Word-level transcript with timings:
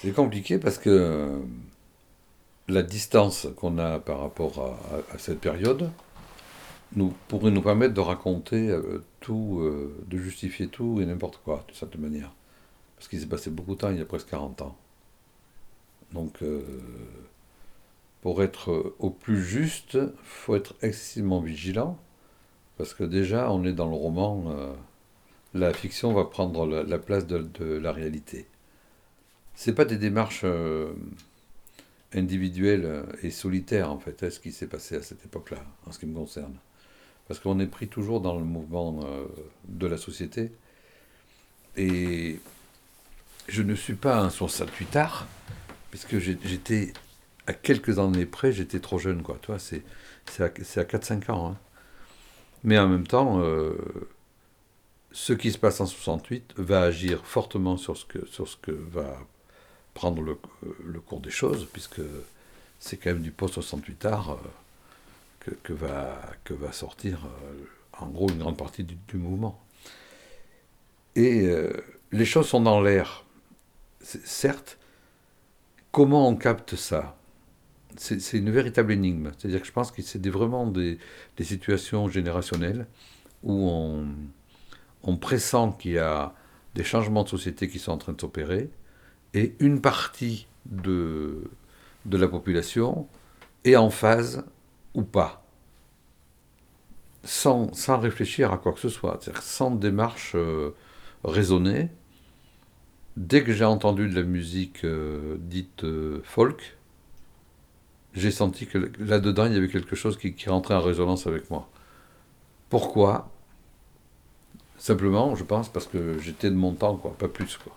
C'est 0.00 0.14
compliqué 0.14 0.58
parce 0.58 0.78
que 0.78 0.90
euh, 0.90 1.38
la 2.68 2.82
distance 2.84 3.48
qu'on 3.56 3.78
a 3.78 3.98
par 3.98 4.20
rapport 4.20 4.78
à, 4.92 5.14
à, 5.14 5.18
cette 5.18 5.40
période 5.40 5.90
nous, 6.94 7.12
pourrait 7.26 7.50
nous 7.50 7.62
permettre 7.62 7.94
de 7.94 8.00
raconter 8.00 8.68
euh, 8.68 9.02
tout, 9.18 9.58
euh, 9.60 9.92
de 10.06 10.18
justifier 10.18 10.68
tout 10.68 11.00
et 11.00 11.04
n'importe 11.04 11.40
quoi, 11.44 11.64
de 11.68 11.74
cette 11.74 11.96
manière. 11.96 12.30
Parce 13.04 13.10
qu'il 13.10 13.20
s'est 13.20 13.26
passé 13.26 13.50
beaucoup 13.50 13.74
de 13.74 13.80
temps, 13.80 13.90
il 13.90 13.98
y 13.98 14.00
a 14.00 14.06
presque 14.06 14.30
40 14.30 14.62
ans. 14.62 14.78
Donc, 16.14 16.42
euh, 16.42 16.62
pour 18.22 18.42
être 18.42 18.94
au 18.98 19.10
plus 19.10 19.44
juste, 19.44 19.92
il 19.92 20.08
faut 20.22 20.56
être 20.56 20.74
excessivement 20.80 21.42
vigilant, 21.42 21.98
parce 22.78 22.94
que 22.94 23.04
déjà, 23.04 23.52
on 23.52 23.62
est 23.66 23.74
dans 23.74 23.88
le 23.90 23.94
roman, 23.94 24.44
euh, 24.46 24.72
la 25.52 25.74
fiction 25.74 26.14
va 26.14 26.24
prendre 26.24 26.66
la, 26.66 26.98
place 26.98 27.26
de, 27.26 27.76
la 27.76 27.92
réalité. 27.92 28.46
C'est 29.54 29.74
pas 29.74 29.84
des 29.84 29.98
démarches 29.98 30.40
euh, 30.44 30.94
individuelles 32.14 33.04
et 33.22 33.30
solitaires, 33.30 33.92
en 33.92 33.98
fait, 33.98 34.30
ce 34.30 34.40
qui 34.40 34.50
s'est 34.50 34.66
passé 34.66 34.96
à 34.96 35.02
cette 35.02 35.22
époque-là, 35.26 35.62
en 35.86 35.92
ce 35.92 35.98
qui 35.98 36.06
me 36.06 36.14
concerne. 36.14 36.54
Parce 37.28 37.38
qu'on 37.38 37.60
est 37.60 37.66
pris 37.66 37.88
toujours 37.88 38.22
dans 38.22 38.38
le 38.38 38.46
mouvement 38.46 38.98
de 39.68 39.86
la 39.86 39.98
société. 39.98 40.52
Et 41.76 42.38
je 43.48 43.62
ne 43.62 43.74
suis 43.74 43.94
pas 43.94 44.18
un 44.18 44.30
68 44.30 44.96
art, 44.96 45.26
puisque 45.90 46.18
j'étais 46.18 46.92
à 47.46 47.52
quelques 47.52 47.98
années 47.98 48.26
près, 48.26 48.52
j'étais 48.52 48.80
trop 48.80 48.98
jeune, 48.98 49.22
quoi. 49.22 49.38
Toi, 49.42 49.58
c'est 49.58 49.82
à, 50.40 50.44
à 50.44 50.48
4-5 50.48 51.30
ans. 51.30 51.50
Hein. 51.50 51.56
Mais 52.64 52.78
en 52.78 52.88
même 52.88 53.06
temps, 53.06 53.40
euh, 53.40 53.76
ce 55.12 55.32
qui 55.34 55.52
se 55.52 55.58
passe 55.58 55.80
en 55.80 55.86
68 55.86 56.54
va 56.56 56.82
agir 56.82 57.24
fortement 57.26 57.76
sur 57.76 57.96
ce 57.96 58.06
que, 58.06 58.26
sur 58.26 58.48
ce 58.48 58.56
que 58.56 58.72
va 58.72 59.18
prendre 59.92 60.22
le, 60.22 61.00
cours 61.00 61.20
des 61.20 61.30
choses, 61.30 61.68
puisque 61.72 62.00
c'est 62.80 62.96
quand 62.96 63.10
même 63.10 63.22
du 63.22 63.30
post-68 63.30 64.06
art 64.06 64.30
euh, 64.30 64.36
que, 65.40 65.50
que, 65.62 65.72
va, 65.74 66.20
que 66.44 66.54
va 66.54 66.72
sortir, 66.72 67.26
euh, 67.26 67.64
en 68.00 68.06
gros, 68.06 68.28
une 68.30 68.38
grande 68.38 68.56
partie 68.56 68.82
du 68.82 69.16
mouvement. 69.16 69.60
Et 71.16 71.48
les 72.10 72.24
choses 72.24 72.48
sont 72.48 72.60
dans 72.60 72.80
l'air 72.80 73.23
certes, 74.04 74.78
comment 75.92 76.28
on 76.28 76.36
capte 76.36 76.76
ça? 76.76 77.16
C'est 77.96 78.38
une 78.38 78.50
véritable 78.50 78.92
énigme. 78.92 79.30
C'est-à-dire 79.36 79.60
que 79.60 79.66
je 79.66 79.72
pense 79.72 79.92
que 79.92 80.02
c'est 80.02 80.26
vraiment 80.26 80.66
des, 80.66 80.98
situations 81.40 82.08
générationnelles 82.08 82.86
où 83.42 83.68
on, 83.68 84.06
on 85.04 85.16
pressent 85.16 85.76
qu'il 85.78 85.92
y 85.92 85.98
a 85.98 86.34
des 86.74 86.84
changements 86.84 87.22
de 87.22 87.28
société 87.28 87.68
qui 87.68 87.78
sont 87.78 87.92
en 87.92 87.98
train 87.98 88.12
de 88.12 88.20
s'opérer 88.20 88.70
et 89.32 89.54
une 89.60 89.80
partie 89.80 90.48
de, 90.66 91.50
de 92.06 92.16
la 92.16 92.28
population 92.28 93.08
est 93.64 93.76
en 93.76 93.90
phase 93.90 94.44
ou 94.94 95.02
pas, 95.02 95.44
sans, 97.24 97.72
sans 97.74 97.98
réfléchir 97.98 98.52
à 98.52 98.58
quoi 98.58 98.72
que 98.72 98.80
ce 98.80 98.88
soit, 98.88 99.18
sans 99.40 99.70
démarche 99.70 100.32
euh, 100.34 100.70
raisonnée 101.24 101.90
dès 103.16 103.44
que 103.44 103.52
j'ai 103.52 103.64
entendu 103.64 104.08
de 104.08 104.14
la 104.14 104.22
musique 104.22 104.84
euh, 104.84 105.36
dite 105.38 105.84
euh, 105.84 106.20
folk, 106.24 106.76
j'ai 108.14 108.30
senti 108.30 108.66
que 108.66 108.90
là-dedans, 108.98 109.46
il 109.46 109.54
y 109.54 109.56
avait 109.56 109.68
quelque 109.68 109.96
chose 109.96 110.18
qui, 110.18 110.34
rentrait 110.48 110.74
en 110.74 110.80
résonance 110.80 111.26
avec 111.26 111.50
moi. 111.50 111.68
Pourquoi? 112.70 113.30
Simplement, 114.78 115.34
je 115.34 115.44
pense, 115.44 115.68
parce 115.68 115.86
que 115.86 116.18
j'étais 116.18 116.50
de 116.50 116.54
mon 116.54 116.72
temps, 116.72 116.96
quoi, 116.96 117.16
pas 117.16 117.28
plus. 117.28 117.56
Quoi. 117.56 117.72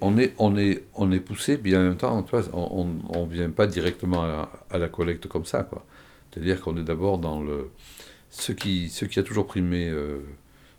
On 0.00 0.18
est, 0.18 0.34
on 0.38 0.56
est, 0.56 0.84
on 0.94 1.12
est 1.12 1.20
poussé, 1.20 1.58
puis 1.58 1.76
en 1.76 1.80
même 1.82 1.96
temps, 1.96 2.24
on 2.52 2.84
ne 2.84 3.26
vient 3.30 3.50
pas 3.50 3.66
directement 3.66 4.22
à 4.70 4.78
la, 4.78 4.88
collecte 4.88 5.26
comme 5.28 5.44
ça. 5.44 5.62
Quoi. 5.62 5.84
C'est-à-dire 6.30 6.60
qu'on 6.60 6.76
est 6.76 6.84
d'abord 6.84 7.18
dans 7.18 7.42
le... 7.42 7.70
Ce 8.30 8.52
qui, 8.52 8.88
ce 8.90 9.04
qui 9.04 9.18
a 9.18 9.22
toujours 9.22 9.46
primé, 9.46 9.88
euh, 9.88 10.20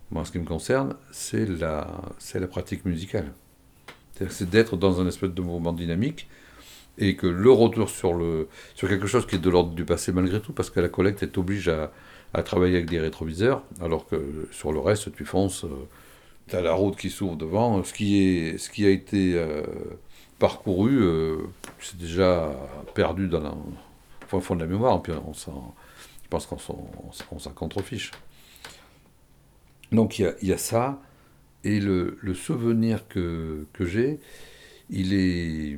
moi, 0.09 0.21
en 0.21 0.25
ce 0.25 0.31
qui 0.31 0.39
me 0.39 0.45
concerne, 0.45 0.95
c'est 1.11 1.45
la, 1.45 2.01
la 2.33 2.47
pratique 2.47 2.85
musicale 2.85 3.31
c'est 4.29 4.49
d'être 4.49 4.77
dans 4.77 5.01
un 5.01 5.07
espèce 5.07 5.31
de 5.31 5.41
mouvement 5.41 5.73
dynamique 5.73 6.27
et 6.97 7.15
que 7.15 7.27
le 7.27 7.51
retour 7.51 7.89
sur, 7.89 8.13
le, 8.13 8.47
sur 8.75 8.87
quelque 8.87 9.07
chose 9.07 9.25
qui 9.25 9.35
est 9.35 9.39
de 9.39 9.49
l'ordre 9.49 9.73
du 9.73 9.85
passé 9.85 10.11
malgré 10.11 10.41
tout, 10.41 10.53
parce 10.53 10.69
que 10.69 10.79
la 10.79 10.89
collecte 10.89 11.23
est 11.23 11.37
oblige 11.37 11.69
à, 11.69 11.91
à, 12.33 12.43
travailler 12.43 12.77
avec 12.77 12.89
des 12.89 12.99
rétroviseurs, 12.99 13.63
alors 13.81 14.07
que 14.07 14.47
sur 14.51 14.71
le 14.71 14.79
reste, 14.79 15.13
tu 15.13 15.25
fonces, 15.25 15.63
euh, 15.63 15.87
tu 16.47 16.55
as 16.55 16.61
la 16.61 16.73
route 16.73 16.97
qui 16.97 17.09
s'ouvre 17.09 17.35
devant, 17.35 17.83
ce 17.83 17.93
qui, 17.93 18.21
est, 18.21 18.57
ce 18.57 18.69
qui 18.69 18.85
a 18.85 18.89
été 18.89 19.33
euh, 19.35 19.63
parcouru, 20.37 21.01
euh, 21.01 21.37
c'est 21.79 21.97
déjà 21.97 22.51
perdu 22.93 23.27
dans 23.27 23.41
la, 23.41 23.53
fond 24.27 24.55
de 24.55 24.61
la 24.61 24.67
mémoire, 24.67 25.01
puis 25.01 25.13
on 25.13 25.33
je 25.33 26.37
pense 26.37 26.45
qu'on 26.45 27.39
s'en 27.39 27.51
contrefiche. 27.51 28.11
Donc 29.91 30.19
il 30.19 30.33
y, 30.41 30.47
y 30.47 30.53
a 30.53 30.57
ça, 30.57 31.01
et 31.63 31.79
le, 31.79 32.17
souvenir 32.33 33.07
que, 33.07 33.65
que 33.73 33.85
j'ai, 33.85 34.19
il 34.89 35.13
est. 35.13 35.77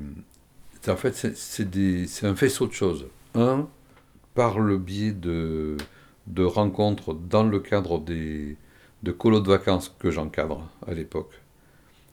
En 0.88 0.98
fait, 0.98 1.14
c'est 1.14 2.26
un 2.26 2.36
faisceau 2.36 2.68
de 2.68 2.74
choses. 2.74 3.08
Un, 3.36 3.68
par 4.36 4.60
le 4.60 4.78
biais 4.78 5.12
de, 5.12 5.78
de 6.28 6.44
rencontres 6.44 7.14
dans 7.14 7.44
le 7.44 7.60
cadre 7.60 8.00
des, 8.00 8.58
de 9.04 9.12
colos 9.12 9.42
de 9.42 9.50
vacances 9.50 9.94
que 10.00 10.12
j'encadre 10.12 10.70
à 10.88 10.94
l'époque. 10.94 11.32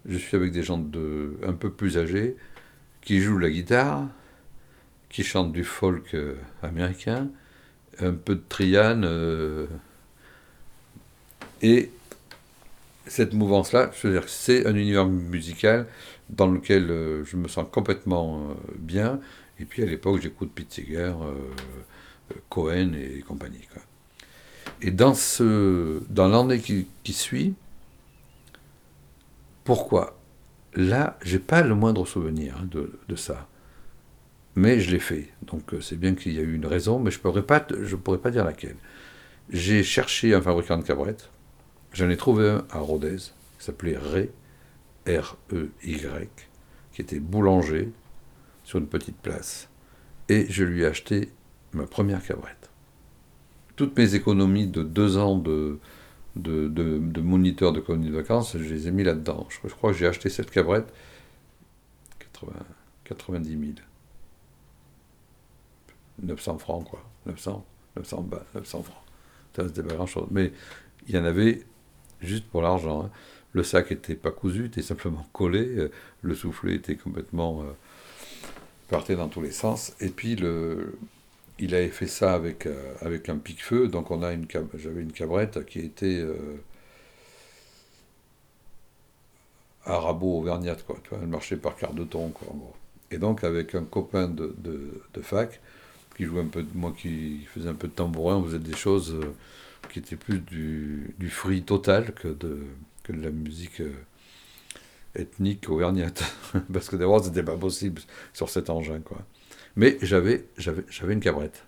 Je 0.06 0.16
suis 0.16 0.36
avec 0.36 0.52
des 0.52 0.62
gens 0.62 0.78
de, 0.78 1.36
un 1.46 1.52
peu 1.52 1.70
plus 1.70 1.98
âgés 1.98 2.36
qui 3.00 3.20
jouent 3.20 3.38
la 3.38 3.50
guitare, 3.50 4.06
qui 5.08 5.24
chantent 5.24 5.52
du 5.52 5.64
folk 5.64 6.14
euh, 6.14 6.36
américain, 6.62 7.28
un 7.98 8.12
peu 8.12 8.34
de 8.34 8.42
triane, 8.48 9.04
euh, 9.04 9.66
et 11.62 11.90
cette 13.10 13.34
mouvance-là, 13.34 13.90
c'est 14.28 14.66
un 14.66 14.74
univers 14.76 15.06
musical 15.06 15.86
dans 16.28 16.46
lequel 16.46 16.90
euh, 16.90 17.24
je 17.24 17.36
me 17.36 17.48
sens 17.48 17.66
complètement 17.70 18.38
euh, 18.38 18.54
bien. 18.78 19.18
Et 19.58 19.64
puis 19.64 19.82
à 19.82 19.86
l'époque, 19.86 20.20
j'écoute 20.22 20.52
Pete 20.54 20.80
euh, 20.92 21.12
Cohen 22.48 22.92
et 22.94 23.22
compagnie. 23.22 23.66
Et 24.80 24.92
dans, 24.92 25.14
dans 26.08 26.28
l'année 26.28 26.60
qui, 26.60 27.12
suit, 27.12 27.54
pourquoi? 29.64 30.16
Là, 30.74 31.18
j'ai 31.22 31.40
pas 31.40 31.62
le 31.62 31.74
moindre 31.74 32.06
souvenir 32.06 32.58
hein, 32.60 32.68
de, 32.70 33.16
ça. 33.16 33.48
Mais 34.54 34.78
je 34.78 34.92
l'ai 34.92 35.00
fait. 35.00 35.30
Donc 35.42 35.74
c'est 35.80 35.98
bien 35.98 36.14
qu'il 36.14 36.32
y 36.32 36.38
a 36.38 36.42
eu 36.42 36.54
une 36.54 36.66
raison, 36.66 37.00
mais 37.00 37.10
je 37.10 37.18
ne 37.18 37.22
pourrais, 37.22 37.42
pas, 37.42 37.58
pourrais 37.58 38.18
pas 38.18 38.30
dire 38.30 38.44
laquelle. 38.44 38.76
J'ai 39.50 39.82
cherché 39.82 40.32
un 40.32 40.40
fabricant 40.40 40.78
de 40.78 40.84
cabrettes 40.84 41.28
J'en 41.92 42.08
ai 42.08 42.16
trouvé 42.16 42.48
un 42.48 42.64
à 42.70 42.78
Rodez, 42.78 43.16
qui 43.16 43.64
s'appelait 43.64 43.96
Ré, 43.96 44.30
R-E-Y, 45.06 46.28
qui 46.92 47.00
était 47.00 47.20
boulanger 47.20 47.90
sur 48.64 48.78
une 48.78 48.86
petite 48.86 49.16
place. 49.16 49.68
Et 50.28 50.46
je 50.48 50.64
lui 50.64 50.82
ai 50.82 50.86
acheté 50.86 51.32
ma 51.72 51.86
première 51.86 52.22
cabrette. 52.24 52.70
Toutes 53.76 53.96
mes 53.96 54.14
économies 54.14 54.68
de 54.68 54.82
deux 54.82 55.16
ans 55.16 55.36
de, 55.36 55.78
de, 56.36 56.68
de, 56.68 57.20
moniteur 57.20 57.72
de 57.72 57.80
colonie 57.80 58.10
de 58.10 58.16
vacances, 58.16 58.56
je 58.56 58.72
les 58.72 58.88
ai 58.88 58.90
mis 58.90 59.02
là-dedans. 59.02 59.46
Je, 59.48 59.68
crois 59.68 59.92
que 59.92 59.98
j'ai 59.98 60.06
acheté 60.06 60.28
cette 60.28 60.50
cabrette 60.50 60.92
80, 62.18 62.52
90 63.04 63.50
000. 63.50 63.62
900 66.22 66.58
francs, 66.58 66.84
quoi. 66.88 67.02
900, 67.26 67.64
900, 67.96 68.28
900 68.54 68.82
francs. 68.82 68.96
Ça, 69.56 69.66
c'était 69.66 69.82
pas 69.82 69.94
grand-chose. 69.94 70.28
Mais 70.30 70.52
il 71.08 71.14
y 71.14 71.18
en 71.18 71.24
avait 71.24 71.64
juste 72.22 72.44
pour 72.44 72.62
l'argent. 72.62 73.04
Hein. 73.04 73.10
Le 73.52 73.62
sac 73.62 73.90
était 73.90 74.14
pas 74.14 74.30
cousu, 74.30 74.66
était 74.66 74.82
simplement 74.82 75.26
collé, 75.32 75.66
euh, 75.66 75.90
le 76.22 76.34
soufflet 76.34 76.74
était 76.74 76.96
complètement 76.96 77.62
euh, 77.62 77.72
partait 78.88 79.16
dans 79.16 79.28
tous 79.28 79.42
les 79.42 79.50
sens. 79.50 79.92
Et 80.00 80.08
puis 80.08 80.36
le, 80.36 80.96
il 81.58 81.74
avait 81.74 81.88
fait 81.88 82.06
ça 82.06 82.34
avec, 82.34 82.66
euh, 82.66 82.94
un 83.28 83.36
pic-feu, 83.38 83.88
donc 83.88 84.10
on 84.10 84.22
a 84.22 84.32
une 84.32 84.46
j'avais 84.74 85.02
une 85.02 85.12
cabrette 85.12 85.64
qui 85.66 85.80
était 85.80 86.24
arabo-auvergnate, 89.84 90.84
quoi. 90.84 90.96
Elle 91.12 91.26
marchait 91.26 91.56
par 91.56 91.74
quart 91.74 91.94
de 91.94 92.04
ton, 92.04 92.28
quoi. 92.28 92.46
Et 93.10 93.18
donc 93.18 93.42
avec 93.42 93.74
un 93.74 93.84
copain 93.84 94.28
de, 94.28 94.54
de, 94.58 95.22
fac 95.22 95.60
qui 96.16 96.24
jouait 96.24 96.42
un 96.42 96.46
peu, 96.46 96.64
moi 96.74 96.94
qui 96.96 97.40
faisais 97.52 97.68
un 97.68 97.74
peu 97.74 97.88
de 97.88 97.92
tambourin, 97.92 98.36
on 98.36 98.44
faisait 98.44 98.58
des 98.60 98.76
choses 98.76 99.16
qui 99.92 99.98
était 99.98 100.16
plus 100.16 100.38
du, 100.38 101.14
fruit 101.30 101.62
total 101.62 102.12
que 102.14 102.28
de, 102.28 102.60
que 103.02 103.12
de 103.12 103.22
la 103.22 103.30
musique 103.30 103.80
euh, 103.80 103.92
ethnique 105.14 105.68
auvergnate. 105.68 106.24
Parce 106.72 106.88
que 106.88 106.96
d'abord, 106.96 107.24
c'était 107.24 107.42
pas 107.42 107.56
possible 107.56 108.00
sur 108.32 108.48
cet 108.48 108.70
engin, 108.70 109.00
quoi. 109.00 109.18
Mais 109.76 109.98
j'avais, 110.02 110.46
une 111.08 111.20
cabrette. 111.20 111.64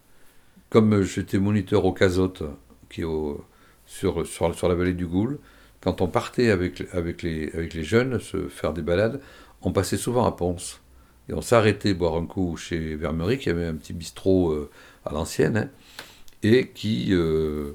Comme 0.71 1.03
j'étais 1.03 1.39
moniteur 1.39 1.85
au 1.85 1.93
Cazotte, 1.93 2.43
qui 2.89 3.03
est 3.03 3.05
au, 3.05 3.45
sur, 3.87 4.27
sur, 4.27 4.55
sur, 4.55 4.69
la 4.69 4.75
vallée 4.75 4.95
du 4.95 5.07
Goul, 5.07 5.39
quand 5.81 6.01
on 6.01 6.09
partait 6.09 6.51
avec, 6.51 6.83
avec, 6.93 7.23
les, 7.23 7.51
avec 7.53 7.75
les 7.75 7.85
jeunes 7.85 8.19
se 8.19 8.49
faire 8.49 8.73
des 8.73 8.83
balades, 8.83 9.21
on 9.63 9.73
passait 9.73 9.97
souvent 9.97 10.25
à 10.25 10.33
Ponce. 10.33 10.81
Et 11.29 11.35
on 11.35 11.41
s'arrêtait 11.41 11.95
boire 11.95 12.17
un 12.17 12.27
coup 12.27 12.57
chez 12.57 12.97
Vermery, 12.97 13.39
qui 13.39 13.51
avait 13.51 13.67
un 13.67 13.75
petit 13.75 13.93
bistrot 13.93 14.51
euh, 14.51 14.71
à 15.05 15.13
l'ancienne, 15.13 15.57
hein, 15.57 15.69
et 16.43 16.69
qui, 16.69 17.09
euh, 17.11 17.73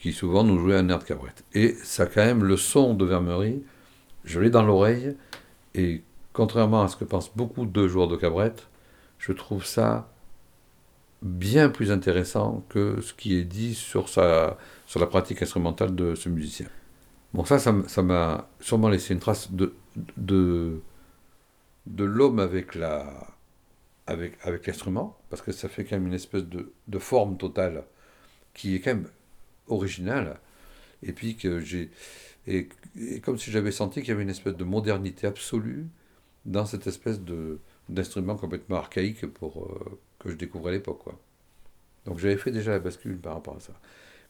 qui 0.00 0.12
souvent 0.12 0.44
nous 0.44 0.58
jouait 0.58 0.76
un 0.76 0.88
air 0.88 0.98
de 0.98 1.04
cabrette. 1.04 1.44
Et 1.52 1.74
ça, 1.82 2.06
quand 2.06 2.24
même, 2.24 2.42
le 2.42 2.56
son 2.56 2.94
de 2.94 3.04
Vermery, 3.04 3.62
je 4.24 4.40
l'ai 4.40 4.50
dans 4.50 4.62
l'oreille, 4.62 5.16
et 5.74 6.02
contrairement 6.32 6.82
à 6.82 6.88
ce 6.88 6.96
que 6.96 7.04
pensent 7.04 7.34
beaucoup 7.36 7.66
de 7.66 7.86
joueurs 7.86 8.08
de 8.08 8.16
cabrette, 8.16 8.68
je 9.18 9.32
trouve 9.32 9.64
ça 9.64 10.10
bien 11.22 11.68
plus 11.68 11.92
intéressant 11.92 12.64
que 12.70 13.00
ce 13.02 13.12
qui 13.12 13.36
est 13.36 13.44
dit 13.44 13.74
sur, 13.74 14.08
sa, 14.08 14.56
sur 14.86 15.00
la 15.00 15.06
pratique 15.06 15.42
instrumentale 15.42 15.94
de 15.94 16.14
ce 16.14 16.30
musicien. 16.30 16.66
Bon, 17.34 17.44
ça, 17.44 17.58
ça 17.58 18.02
m'a 18.02 18.48
sûrement 18.58 18.88
laissé 18.88 19.12
une 19.12 19.20
trace 19.20 19.52
de, 19.52 19.74
de, 20.16 20.80
de 21.86 22.04
l'homme 22.04 22.38
avec 22.38 22.74
la 22.74 23.26
avec, 24.06 24.38
avec 24.42 24.66
l'instrument, 24.66 25.16
parce 25.28 25.40
que 25.40 25.52
ça 25.52 25.68
fait 25.68 25.84
quand 25.84 25.94
même 25.94 26.08
une 26.08 26.14
espèce 26.14 26.42
de, 26.42 26.72
de 26.88 26.98
forme 26.98 27.36
totale 27.36 27.84
qui 28.54 28.74
est 28.74 28.80
quand 28.80 28.94
même 28.94 29.06
originale, 29.70 30.38
et 31.02 31.12
puis 31.12 31.36
que 31.36 31.60
j'ai 31.60 31.90
et, 32.46 32.68
comme 33.22 33.38
si 33.38 33.50
j'avais 33.50 33.72
senti 33.72 34.00
qu'il 34.00 34.10
y 34.10 34.12
avait 34.12 34.22
une 34.22 34.30
espèce 34.30 34.56
de 34.56 34.64
modernité 34.64 35.26
absolue 35.26 35.86
dans 36.46 36.66
cette 36.66 36.86
espèce 36.86 37.20
d'instrument 37.88 38.36
complètement 38.36 38.76
archaïque 38.76 39.26
pour 39.26 39.64
euh, 39.64 39.98
que 40.18 40.30
je 40.30 40.36
découvrais 40.36 40.70
à 40.70 40.74
l'époque. 40.74 41.04
Donc 42.06 42.18
j'avais 42.18 42.36
fait 42.36 42.50
déjà 42.50 42.72
la 42.72 42.78
bascule 42.78 43.18
par 43.18 43.34
rapport 43.34 43.56
à 43.56 43.60
ça. 43.60 43.72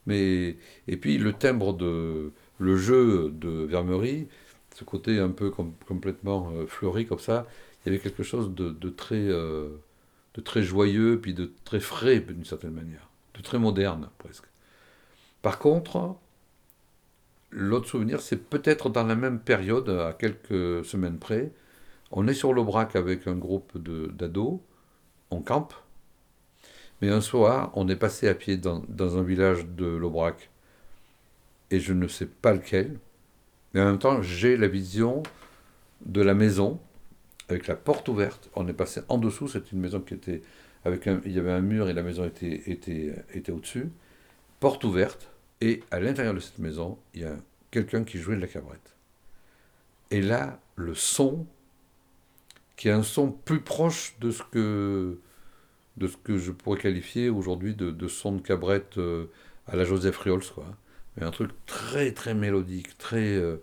Mais 0.07 0.57
et 0.89 0.97
puis 0.97 1.19
le 1.19 1.33
timbre 1.33 1.73
de 1.75 2.33
le 2.59 2.77
jeu 2.77 3.31
de 3.31 3.49
Vermery, 3.49 4.29
ce 4.75 4.85
côté 4.85 5.19
un 5.19 5.31
peu 5.31 5.51
complètement 5.51 6.51
euh, 6.55 6.67
fleuri 6.67 7.07
comme 7.07 7.19
ça, 7.19 7.47
il 7.85 7.93
y 7.93 7.95
avait 7.95 8.03
quelque 8.03 8.23
chose 8.23 8.55
de, 8.55 8.91
très, 8.91 9.17
euh, 9.17 9.69
de 10.35 10.41
très 10.41 10.63
joyeux, 10.63 11.19
puis 11.21 11.33
de 11.33 11.51
très 11.65 11.81
frais 11.81 12.21
d'une 12.21 12.45
certaine 12.45 12.73
manière, 12.73 13.09
de 13.35 13.43
très 13.43 13.59
moderne 13.59 14.11
presque. 14.19 14.50
Par 15.43 15.59
contre, 15.59 16.17
l'autre 17.51 17.89
souvenir, 17.89 18.21
c'est 18.21 18.37
peut-être 18.37 18.91
dans 18.91 19.07
la 19.07 19.17
même 19.17 19.41
période, 19.41 19.89
à 19.89 20.13
quelques 20.13 20.85
semaines 20.85 21.19
près, 21.19 21.53
on 22.11 22.27
est 22.27 22.35
sur 22.35 22.53
l'Aubrac 22.53 22.97
avec 22.97 23.27
un 23.27 23.37
groupe 23.37 23.79
d'ados, 23.79 24.61
on 25.31 25.41
campe, 25.41 25.75
mais 27.01 27.09
un 27.09 27.21
soir, 27.21 27.73
on 27.75 27.89
est 27.89 27.97
passé 27.97 28.29
à 28.29 28.35
pied 28.35 28.57
dans, 28.57 29.19
un 29.19 29.23
village 29.23 29.67
de 29.67 29.87
l'Aubrac, 29.87 30.51
et 31.71 31.81
je 31.81 31.93
ne 31.93 32.09
sais 32.09 32.27
pas 32.27 32.53
lequel, 32.53 32.99
mais 33.73 33.81
en 33.81 33.87
même 33.87 33.99
temps, 33.99 34.21
j'ai 34.23 34.57
la 34.57 34.69
vision 34.69 35.23
de 36.05 36.21
la 36.21 36.35
maison 36.35 36.81
avec 37.49 37.67
la 37.67 37.77
porte 37.77 38.09
ouverte. 38.09 38.51
On 38.57 38.67
est 38.69 38.73
passé 38.73 39.01
en 39.09 39.19
dessous, 39.19 39.49
c'est 39.49 39.71
une 39.73 39.81
maison 39.81 40.01
qui 40.01 40.15
était 40.15 40.43
il 40.87 41.33
y 41.33 41.39
avait 41.39 41.53
un 41.53 41.61
mur 41.61 41.89
et 41.89 41.93
la 41.93 42.03
maison 42.03 42.25
était 42.25 43.53
au-dessus. 43.53 43.91
Porte 44.61 44.85
ouverte, 44.85 45.31
et 45.61 45.83
à 45.91 46.01
l'intérieur 46.01 46.35
de 46.35 46.41
cette 46.41 46.59
maison, 46.59 46.99
il 47.15 47.23
y 47.23 47.25
a 47.25 47.37
quelqu'un 47.71 48.05
qui 48.05 48.19
jouait 48.19 48.37
de 48.37 48.41
la 48.41 48.47
cabrette. 48.47 48.95
Et 50.11 50.21
là, 50.21 50.61
le 50.77 50.95
son, 50.95 51.47
qui 52.77 52.89
est 52.89 52.93
un 52.93 53.03
son 53.03 53.31
plus 53.31 53.61
proche 53.61 54.17
de 54.21 54.31
ce 54.31 54.43
que, 54.43 55.19
de 55.97 56.07
ce 56.07 56.17
que 56.17 56.39
je 56.39 56.53
pourrais 56.53 56.79
qualifier 56.79 57.29
aujourd'hui 57.29 57.75
de, 57.75 58.09
son 58.09 58.33
de 58.33 58.41
cabrette 58.41 58.99
euh, 58.99 59.27
à 59.67 59.77
la 59.77 59.85
Joseph 59.85 60.19
Riols, 60.19 60.45
quoi 60.55 60.67
mais 61.17 61.25
un 61.25 61.31
truc 61.31 61.51
très 61.67 62.13
très 62.13 62.35
mélodique, 62.35 62.97
très, 62.99 63.35
euh, 63.35 63.57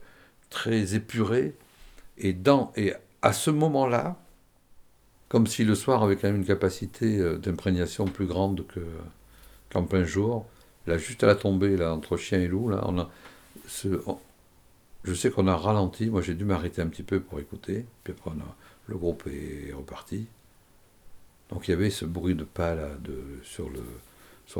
très 0.50 0.96
épuré. 0.96 1.56
Et, 2.18 2.34
dans, 2.34 2.72
et 2.76 2.94
à 3.22 3.34
ce 3.34 3.52
moment-là, 3.52 4.18
comme 5.30 5.48
si 5.48 5.64
le 5.64 5.76
soir 5.76 6.04
avait 6.04 6.16
quand 6.16 6.28
même 6.28 6.38
une 6.38 6.46
capacité 6.46 7.20
euh, 7.20 7.38
d'imprégnation 7.38 8.06
plus 8.06 8.26
grande 8.26 8.66
que, 8.68 8.80
qu'en 9.70 9.84
plein 9.84 10.04
jour, 10.04 10.46
là 10.88 10.98
juste 10.98 11.24
à 11.24 11.28
la 11.28 11.36
tombée, 11.36 11.78
là, 11.78 11.94
entre 11.94 12.18
chien 12.18 12.40
et 12.40 12.48
loup, 12.48 12.70
là, 12.70 12.84
on 12.88 13.00
a 13.00 13.10
je 15.04 15.14
sais 15.14 15.30
qu'on 15.30 15.48
a 15.48 15.56
ralenti, 15.56 16.10
moi 16.10 16.22
j'ai 16.22 16.34
dû 16.34 16.44
m'arrêter 16.44 16.82
un 16.82 16.88
petit 16.88 17.04
peu 17.04 17.20
pour 17.20 17.40
écouter, 17.40 17.86
puis 18.04 18.14
après 18.14 18.32
le 18.88 18.98
groupe 18.98 19.24
est 19.28 19.74
reparti. 19.74 20.28
Donc 21.50 21.68
il 21.68 21.72
y 21.72 21.74
avait 21.74 21.90
ce 21.90 22.06
bruit 22.06 22.36
de 22.36 22.44
pas 22.44 22.76
là, 22.76 22.90
de, 23.00 23.24
sur, 23.44 23.70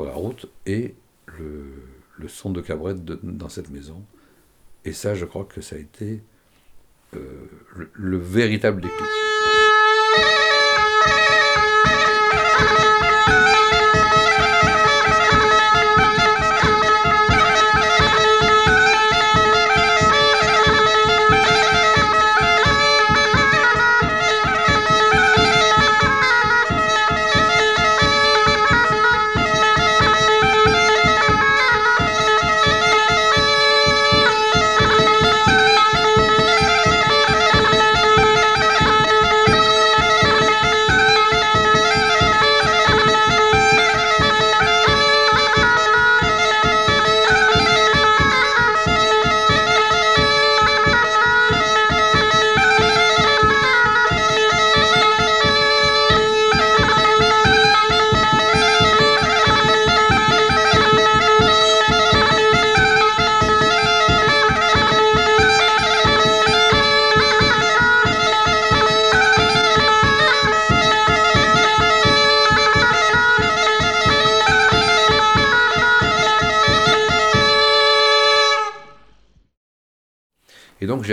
la 0.04 0.12
route, 0.12 0.46
et 0.64 0.94
le, 1.38 1.66
le 2.16 2.28
son 2.28 2.50
de 2.50 2.60
cabrette 2.60 3.04
dans 3.04 3.48
cette 3.48 3.70
maison. 3.70 4.02
Et 4.84 4.92
ça, 4.92 5.14
je 5.14 5.26
crois 5.26 5.44
que 5.44 5.60
ça 5.60 5.76
a 5.76 5.78
été 5.78 6.22
euh, 7.14 7.46
le, 7.76 7.90
le 7.92 8.16
véritable 8.16 8.80
déclic. 8.80 9.27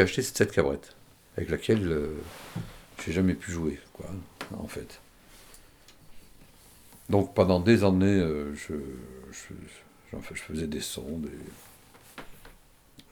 Acheté 0.06 0.22
cette 0.22 0.52
cabrette, 0.52 0.96
avec 1.38 1.50
laquelle 1.50 1.88
euh, 1.88 2.16
j'ai 3.04 3.12
jamais 3.12 3.36
pu 3.36 3.52
jouer, 3.52 3.80
quoi, 3.94 4.08
en 4.58 4.68
fait. 4.68 5.02
Donc 7.10 7.36
pendant 7.36 7.60
des 7.60 7.84
années, 7.84 8.20
euh, 8.20 8.56
je, 8.56 8.74
je, 9.32 10.34
faisais 10.34 10.68
des 10.68 10.82
sons. 10.82 11.22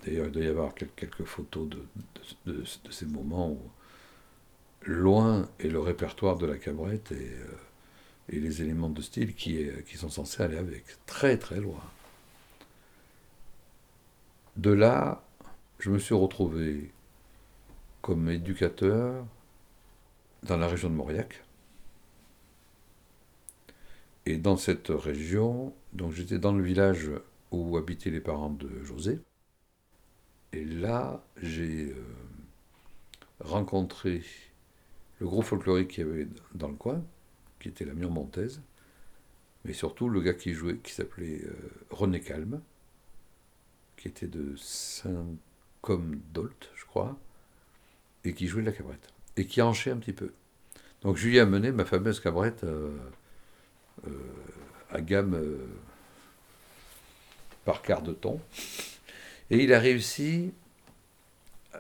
D'ailleurs, 0.03 0.27
il 0.27 0.31
doit 0.31 0.43
y 0.43 0.47
avoir 0.47 0.73
quelques 0.73 1.25
photos 1.25 1.69
de, 1.69 2.51
de, 2.51 2.63
ces 2.89 3.05
moments 3.05 3.51
où 3.51 3.59
loin 4.81 5.47
est 5.59 5.67
le 5.67 5.79
répertoire 5.79 6.37
de 6.37 6.45
la 6.45 6.57
cabrette 6.57 7.11
et, 7.11 7.15
euh, 7.15 8.35
et 8.35 8.39
les 8.39 8.61
éléments 8.61 8.89
de 8.89 9.01
style 9.01 9.35
qui, 9.35 9.67
qui 9.87 9.97
sont 9.97 10.09
censés 10.09 10.41
aller 10.41 10.57
avec. 10.57 10.83
Très 11.05 11.37
très 11.37 11.59
loin. 11.59 11.83
De 14.57 14.71
là, 14.71 15.23
je 15.83 15.89
me 15.89 15.99
suis 15.99 16.15
retrouvé 16.15 16.93
comme 18.01 18.29
éducateur 18.29 19.27
dans 20.43 20.55
la 20.55 20.69
région 20.69 20.89
de 20.89 20.95
Mauriac. 20.95 21.43
Et 24.25 24.37
dans 24.37 24.55
cette 24.55 24.87
région, 24.87 25.75
donc 25.91 26.13
j'étais 26.13 26.39
dans 26.39 26.53
le 26.53 26.63
village 26.63 27.11
où 27.51 27.75
habitaient 27.75 28.11
les 28.11 28.21
parents 28.21 28.51
de 28.51 28.81
José. 28.81 29.19
Et 30.53 30.63
là, 30.63 31.21
j'ai 31.41 31.91
euh, 31.91 31.95
rencontré 33.41 34.23
le 35.19 35.27
gros 35.27 35.41
folklorique 35.41 35.89
qu'il 35.89 36.07
y 36.07 36.09
avait 36.09 36.27
dans 36.55 36.69
le 36.69 36.75
coin, 36.75 37.03
qui 37.59 37.67
était 37.67 37.83
la 37.83 37.93
Montaise, 37.93 38.61
mais 39.65 39.73
surtout 39.73 40.07
le 40.07 40.21
gars 40.21 40.33
qui 40.33 40.53
jouait, 40.53 40.77
qui 40.77 40.93
s'appelait 40.93 41.41
euh, 41.43 41.53
René 41.89 42.21
Calme, 42.21 42.61
qui 43.97 44.07
était 44.07 44.27
de 44.27 44.55
Saint 44.55 45.25
comme 45.83 46.21
Dolt, 46.33 46.71
je 46.75 46.85
crois. 46.85 47.15
et 48.23 48.33
qui 48.33 48.47
jouait 48.47 48.61
de 48.61 48.67
la 48.67 48.71
cabrette, 48.71 49.09
et 49.35 49.45
qui 49.45 49.61
hanchait 49.61 49.91
un 49.91 49.97
petit 49.97 50.13
peu. 50.13 50.31
Donc 51.01 51.17
je 51.17 51.27
lui 51.27 51.35
ai 51.35 51.41
amené 51.41 51.73
ma 51.73 51.83
fameuse 51.83 52.21
cabrette 52.21 52.63
euh, 52.63 52.89
euh, 54.07 54.11
à 54.89 55.01
gamme 55.01 55.35
euh, 55.35 55.57
par 57.65 57.81
quart 57.81 58.01
de 58.01 58.13
ton, 58.13 58.39
et 59.51 59.61
il 59.61 59.73
a 59.73 59.79
réussi 59.79 60.53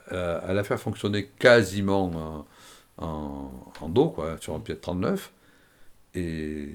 à, 0.09 0.53
la 0.53 0.63
faire 0.65 0.79
fonctionner 0.79 1.27
quasiment 1.39 2.45
en, 2.97 3.05
en, 3.05 3.73
en 3.79 3.89
Do, 3.89 4.09
quoi, 4.09 4.37
sur 4.41 4.53
un 4.53 4.59
pied 4.59 4.75
de 4.75 4.81
39, 4.81 5.31
et, 6.15 6.67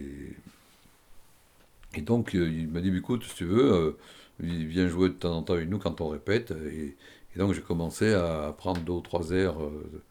et 1.95 2.01
donc 2.01 2.33
il 2.33 2.69
m'a 2.69 2.81
dit, 2.81 2.97
écoute, 2.97 3.25
si 3.25 3.35
tu 3.35 3.45
veux, 3.45 3.99
viens 4.41 4.89
jouer 4.89 5.11
de 5.11 5.15
temps 5.15 5.37
en 5.37 5.43
temps 5.43 5.55
avec 5.55 5.69
nous 5.69 5.79
quand 5.79 6.01
on 6.01 6.09
répète, 6.09 6.53
et, 6.53 6.97
et 7.35 7.39
donc 7.39 7.53
j'ai 7.53 7.63
commencé 7.63 8.13
à 8.13 8.55
prendre 8.57 8.81
deux 8.81 8.93
ou 8.93 9.01
trois 9.01 9.31
airs 9.31 9.63
euh, 9.63 10.03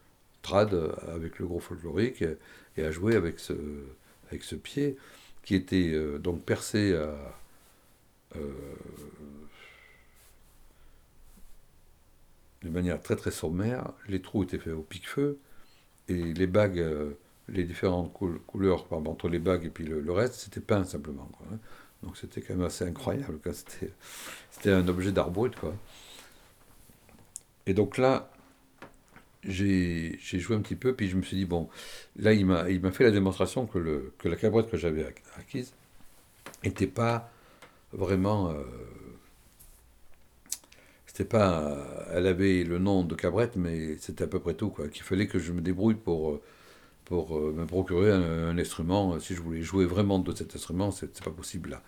trad 0.41 0.73
avec 1.13 1.39
le 1.39 1.47
gros 1.47 1.59
folklorique 1.59 2.23
et, 2.77 2.83
à 2.83 2.91
jouer 2.91 3.15
avec 3.15 3.39
ce, 3.39 3.53
avec 4.29 4.43
ce 4.43 4.55
pied 4.55 4.97
qui 5.43 5.55
était 5.55 5.91
euh, 5.93 6.19
donc 6.19 6.43
percé 6.43 6.93
à, 6.95 7.15
euh, 8.35 8.39
de 12.63 12.69
manière 12.69 13.01
très 13.01 13.15
très 13.15 13.31
sommaire. 13.31 13.91
Les 14.07 14.21
trous 14.21 14.43
étaient 14.43 14.59
faits 14.59 14.73
au 14.73 14.81
pic-feu 14.81 15.39
et 16.07 16.33
les 16.33 16.47
bagues, 16.47 16.85
les 17.49 17.63
différentes 17.63 18.13
couleurs 18.13 18.87
entre 18.91 19.27
les 19.29 19.39
bagues 19.39 19.65
et 19.65 19.69
puis 19.69 19.85
le, 19.85 20.11
reste, 20.11 20.35
c'était 20.35 20.61
peint 20.61 20.83
simplement. 20.83 21.29
Hein. 21.51 21.57
Donc 22.03 22.17
c'était 22.17 22.41
quand 22.41 22.55
même 22.55 22.65
assez 22.65 22.85
incroyable. 22.85 23.39
C'était 24.51 24.71
un 24.71 24.87
objet 24.87 25.11
d'art 25.11 25.31
brut. 25.31 25.55
Quoi. 25.55 25.73
Et 27.67 27.73
donc 27.73 27.97
là, 27.97 28.31
j'ai 29.43 30.17
joué 30.19 30.55
un 30.55 30.61
petit 30.61 30.75
peu, 30.75 30.93
puis 30.95 31.09
je 31.09 31.17
me 31.17 31.21
suis 31.21 31.37
dit, 31.37 31.45
bon, 31.45 31.69
là, 32.17 32.33
il 32.33 32.45
m'a 32.45 32.91
fait 32.91 33.03
la 33.03 33.11
démonstration 33.11 33.65
que, 33.67 33.77
le, 33.77 34.13
que 34.17 34.27
la 34.27 34.35
cabrette 34.35 34.69
que 34.69 34.77
j'avais 34.77 35.05
acquise 35.37 35.73
n'était 36.63 36.87
pas 36.87 37.29
vraiment. 37.93 38.51
Euh, 38.51 38.63
c'était 41.05 41.25
pas. 41.25 41.77
elle 42.13 42.27
avait 42.27 42.63
le 42.63 42.79
nom 42.79 43.03
de 43.03 43.15
cabrette, 43.15 43.55
mais 43.55 43.97
c'était 43.97 44.23
à 44.23 44.27
peu 44.27 44.39
près 44.39 44.53
tout, 44.53 44.69
quoi. 44.69 44.87
Qu'il 44.87 45.03
fallait 45.03 45.27
que 45.27 45.39
je 45.39 45.51
me 45.51 45.61
débrouille 45.61 45.95
pour, 45.95 46.39
pour 47.05 47.37
euh, 47.37 47.53
me 47.53 47.65
procurer 47.65 48.11
un, 48.11 48.57
instrument. 48.57 49.19
Si 49.19 49.35
je 49.35 49.41
voulais 49.41 49.61
jouer 49.61 49.85
vraiment 49.85 50.19
de 50.19 50.33
cet 50.35 50.55
instrument, 50.55 50.91
c'est 50.91 51.23
pas 51.23 51.31
possible 51.31 51.71
là. 51.71 51.83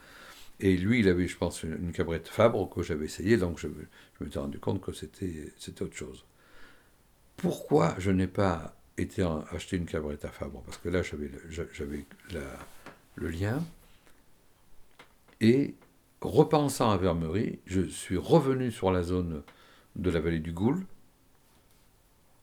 Et 0.60 0.76
lui, 0.76 1.00
il 1.00 1.08
avait, 1.08 1.28
je 1.28 1.38
pense, 1.38 1.64
une 1.64 1.92
cabrette 1.92 2.28
Fabre 2.28 2.70
que 2.70 2.84
j'avais 2.84 3.06
essayé, 3.06 3.38
donc 3.38 3.60
je, 3.60 3.68
je 3.68 4.24
m'étais 4.24 4.40
rendu 4.40 4.60
compte 4.60 4.82
que 4.82 4.92
c'était 4.92 5.54
autre 5.82 5.96
chose. 5.96 6.26
Pourquoi 7.38 7.96
je 7.98 8.12
n'ai 8.12 8.28
pas 8.28 8.76
été 8.98 9.24
acheter 9.52 9.78
une 9.78 9.86
cabrette 9.86 10.26
à 10.26 10.30
Fabre? 10.30 10.62
Parce 10.64 10.78
que 10.78 10.90
là, 10.90 11.02
j'avais 11.02 11.32
le, 13.16 13.30
lien. 13.30 13.64
Et 15.40 15.76
repensant 16.20 16.92
à 16.92 16.98
Vermerie, 16.98 17.60
je 17.66 17.82
suis 17.82 18.18
revenu 18.18 18.72
sur 18.72 18.92
la 18.92 19.04
zone 19.04 19.44
de 19.96 20.10
la 20.10 20.20
vallée 20.20 20.40
du 20.40 20.52
Goul 20.52 20.86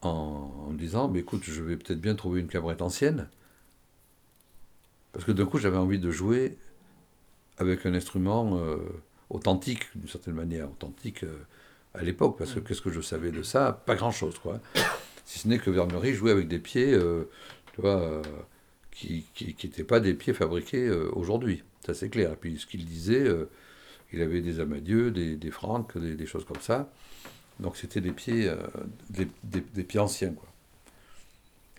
en, 0.00 0.68
en 0.68 0.72
disant 0.72 1.08
mais 1.08 1.20
écoute, 1.20 1.42
je 1.44 1.62
vais 1.62 1.76
peut-être 1.76 2.00
bien 2.00 2.14
trouver 2.14 2.40
une 2.40 2.48
cabrette 2.48 2.80
ancienne. 2.80 3.28
Parce 5.12 5.26
que 5.26 5.32
d'un 5.32 5.44
coup, 5.44 5.58
j'avais 5.58 5.76
envie 5.76 5.98
de 5.98 6.10
jouer 6.10 6.56
avec 7.58 7.86
un 7.86 7.94
instrument 7.94 8.58
euh, 8.58 8.76
authentique, 9.30 9.86
d'une 9.94 10.08
certaine 10.08 10.34
manière, 10.34 10.70
authentique 10.70 11.24
euh, 11.24 11.38
à 11.94 12.02
l'époque, 12.02 12.36
parce 12.38 12.52
que 12.52 12.60
qu'est-ce 12.60 12.82
que 12.82 12.90
je 12.90 13.00
savais 13.00 13.30
de 13.30 13.42
ça? 13.42 13.82
Pas 13.86 13.94
grand-chose, 13.94 14.38
quoi. 14.38 14.60
Si 15.28 15.40
ce 15.40 15.48
n'est 15.48 15.58
que 15.58 15.70
Vermery 15.70 16.14
jouait 16.14 16.30
avec 16.30 16.46
des 16.46 16.60
pieds, 16.60 16.92
euh, 16.92 17.28
tu 17.74 17.80
vois, 17.80 18.22
qui 18.92 19.26
n'étaient 19.40 19.82
pas 19.82 19.98
des 19.98 20.14
pieds 20.14 20.32
fabriqués 20.32 20.88
aujourd'hui, 20.88 21.64
ça 21.84 21.94
c'est 21.94 22.08
clair. 22.10 22.34
Et 22.34 22.36
puis 22.36 22.60
ce 22.60 22.64
qu'il 22.64 22.84
disait, 22.84 23.26
il 24.12 24.22
avait 24.22 24.40
des 24.40 24.60
Amadieux, 24.60 25.10
des, 25.10 25.34
des 25.34 25.50
Francs, 25.50 25.98
des, 25.98 26.26
choses 26.26 26.44
comme 26.44 26.60
ça. 26.60 26.92
Donc 27.58 27.76
c'était 27.76 28.00
des 28.00 28.12
pieds, 28.12 28.48
des, 29.10 29.26
des, 29.42 29.82
pieds 29.82 29.98
anciens, 29.98 30.30
quoi. 30.30 30.48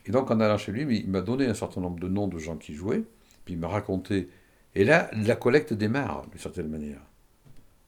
Et 0.05 0.11
donc 0.11 0.29
en 0.29 0.41
allant 0.41 0.57
chez 0.57 0.73
lui, 0.73 0.99
il 0.99 1.09
m'a 1.09 1.21
donné 1.21 1.45
un 1.45 1.53
certain 1.53 1.79
nombre 1.79 2.01
de 2.01 2.09
noms 2.09 2.27
de 2.27 2.39
gens 2.39 2.57
qui 2.57 2.73
jouaient, 2.73 3.03
puis 3.45 3.53
il 3.53 3.59
m'a 3.61 3.69
raconté 3.69 4.27
et 4.75 4.83
là, 4.83 5.09
la 5.13 5.35
collecte 5.35 5.73
démarre, 5.73 6.27
d'une 6.27 6.39
certaine 6.39 6.69
manière. 6.69 7.01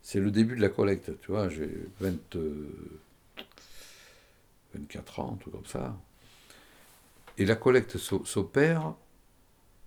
C'est 0.01 0.19
le 0.19 0.31
début 0.31 0.55
de 0.55 0.61
la 0.61 0.69
collecte, 0.69 1.11
tu 1.21 1.31
vois, 1.31 1.49
j'ai 1.49 1.69
24 1.99 2.37
euh, 2.37 2.69
ans, 5.17 5.37
tout 5.39 5.51
comme 5.51 5.65
ça. 5.65 5.95
Et 7.37 7.45
la 7.45 7.55
collecte 7.55 7.97
s'opère 7.97 8.95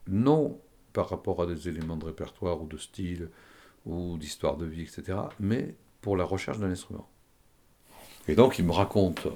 non 0.07 0.59
par 0.93 1.09
rapport 1.09 1.43
à 1.43 1.47
des 1.47 1.69
éléments 1.69 1.97
de 1.97 2.05
répertoire 2.05 2.63
ou 2.63 2.67
de 2.67 2.77
style 2.79 3.29
ou 3.87 4.17
d'histoire 4.17 4.57
de 4.57 4.67
vie, 4.67 4.83
etc., 4.83 5.19
mais 5.41 5.75
pour 6.01 6.17
la 6.17 6.25
recherche 6.25 6.59
d'un 6.59 6.71
instrument. 6.71 7.09
Et 8.29 8.35
donc 8.35 8.59
il 8.59 8.65
me 8.65 8.73
raconte 8.73 9.27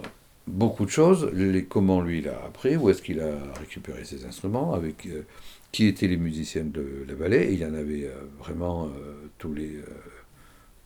beaucoup 0.47 0.85
de 0.85 0.91
choses, 0.91 1.31
les, 1.33 1.65
comment 1.65 2.01
lui 2.01 2.19
il 2.19 2.29
a 2.29 2.45
appris, 2.45 2.77
où 2.77 2.89
est-ce 2.91 3.03
qu'il 3.03 3.21
a 3.21 3.53
récupéré 3.55 4.05
ses 4.05 4.25
instruments, 4.25 4.75
avec 4.75 5.07
euh, 5.07 5.27
qui 5.73 5.87
étaient 5.87 6.07
les 6.07 6.17
musiciens 6.17 6.65
de 6.65 7.05
la 7.07 7.15
vallée, 7.15 7.51
il 7.53 7.59
y 7.59 7.65
en 7.65 7.75
avait 7.75 8.07
euh, 8.07 8.15
vraiment 8.39 8.87
euh, 8.87 9.29
tous, 9.39 9.53
les, 9.53 9.81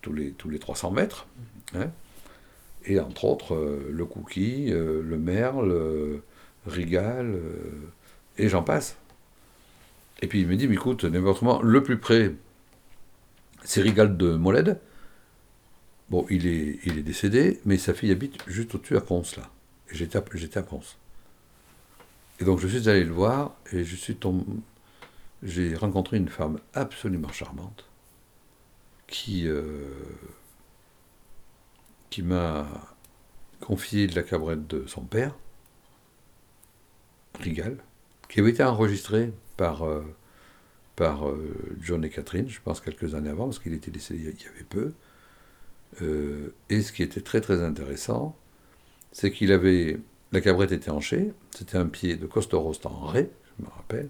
tous, 0.00 0.12
les, 0.12 0.32
tous 0.32 0.48
les 0.48 0.58
300 0.58 0.90
mètres. 0.90 1.26
Hein. 1.74 1.90
et 2.84 2.98
entre 2.98 3.26
autres, 3.26 3.80
le 3.88 4.04
Cookie, 4.04 4.70
le 4.70 5.16
Merle, 5.16 6.20
Rigal, 6.66 7.38
et 8.38 8.48
j'en 8.48 8.64
passe. 8.64 8.96
Et 10.20 10.26
puis 10.26 10.40
il 10.40 10.48
me 10.48 10.56
dit, 10.56 10.66
mais 10.66 10.74
écoute, 10.74 11.04
le 11.04 11.82
plus 11.82 11.98
près, 11.98 12.34
c'est 13.62 13.82
Rigal 13.82 14.16
de 14.16 14.34
Molède, 14.34 14.80
Bon, 16.10 16.26
il 16.28 16.48
est, 16.48 16.80
il 16.84 16.98
est 16.98 17.02
décédé, 17.02 17.60
mais 17.64 17.78
sa 17.78 17.94
fille 17.94 18.10
habite 18.10 18.38
juste 18.48 18.74
au-dessus 18.74 18.96
à 18.96 19.00
Ponce, 19.00 19.36
là. 19.36 19.48
Et 19.90 19.94
j'étais 19.94 20.18
à, 20.18 20.22
à 20.56 20.62
Ponce. 20.62 20.98
Et 22.40 22.44
donc 22.44 22.58
je 22.58 22.66
suis 22.66 22.88
allé 22.88 23.04
le 23.04 23.12
voir, 23.12 23.56
et 23.72 23.84
je 23.84 23.96
suis 23.96 24.16
tombé... 24.16 24.44
J'ai 25.42 25.74
rencontré 25.74 26.16
une 26.18 26.28
femme 26.28 26.58
absolument 26.74 27.32
charmante, 27.32 27.86
qui, 29.06 29.46
euh, 29.46 29.88
qui 32.10 32.22
m'a 32.22 32.66
confié 33.60 34.06
de 34.06 34.14
la 34.14 34.22
cabrette 34.22 34.66
de 34.66 34.86
son 34.86 35.02
père, 35.02 35.34
Rigal, 37.38 37.78
qui 38.28 38.40
avait 38.40 38.50
été 38.50 38.62
enregistrée 38.62 39.32
par, 39.56 39.84
euh, 39.84 40.04
par 40.96 41.28
euh, 41.28 41.54
John 41.80 42.04
et 42.04 42.10
Catherine, 42.10 42.48
je 42.48 42.60
pense 42.60 42.80
quelques 42.80 43.14
années 43.14 43.30
avant, 43.30 43.46
parce 43.46 43.58
qu'il 43.58 43.72
était 43.72 43.90
décédé 43.90 44.20
il 44.20 44.44
y 44.44 44.48
avait 44.48 44.64
peu. 44.64 44.92
Et 46.70 46.82
ce 46.82 46.92
qui 46.92 47.02
était 47.02 47.20
très 47.20 47.40
très 47.40 47.62
intéressant, 47.62 48.36
c'est 49.10 49.32
qu'il 49.32 49.52
avait. 49.52 49.98
La 50.32 50.40
cabrette 50.40 50.72
était 50.72 50.90
hanchée, 50.90 51.32
c'était 51.50 51.76
un 51.76 51.86
pied 51.86 52.16
de 52.16 52.26
Coste-Rost 52.26 52.86
en 52.86 53.06
ré, 53.06 53.30
je 53.58 53.64
me 53.64 53.70
rappelle. 53.70 54.08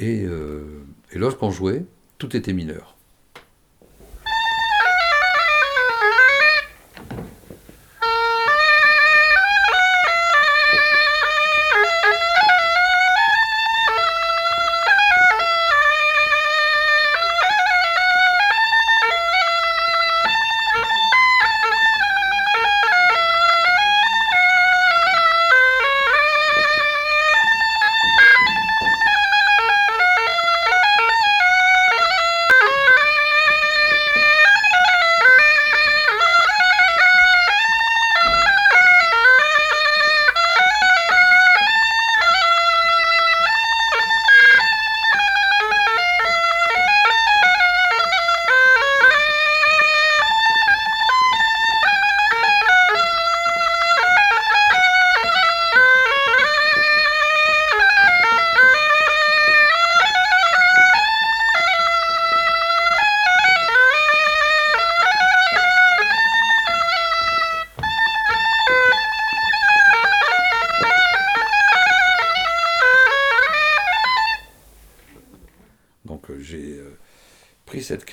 Euh, 0.00 0.82
et 1.12 1.18
lorsqu'on 1.18 1.50
jouait, 1.50 1.84
tout 2.18 2.36
était 2.36 2.52
mineur. 2.52 2.96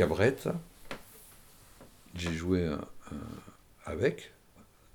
Cabrette, 0.01 0.49
j'ai 2.15 2.33
joué 2.33 2.67
avec, 3.85 4.33